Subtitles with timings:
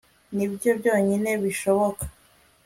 [0.35, 2.03] nibyo byonyine bishoboka